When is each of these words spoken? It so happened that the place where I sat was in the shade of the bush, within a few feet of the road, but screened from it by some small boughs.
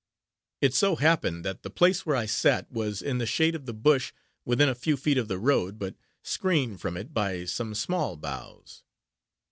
It 0.61 0.73
so 0.73 0.95
happened 0.95 1.45
that 1.45 1.61
the 1.61 1.69
place 1.69 2.07
where 2.07 2.15
I 2.15 2.25
sat 2.25 2.71
was 2.71 3.03
in 3.03 3.19
the 3.19 3.27
shade 3.27 3.53
of 3.53 3.67
the 3.67 3.71
bush, 3.73 4.13
within 4.45 4.67
a 4.67 4.73
few 4.73 4.97
feet 4.97 5.19
of 5.19 5.27
the 5.27 5.37
road, 5.37 5.77
but 5.77 5.93
screened 6.23 6.81
from 6.81 6.97
it 6.97 7.13
by 7.13 7.45
some 7.45 7.75
small 7.75 8.17
boughs. 8.17 8.81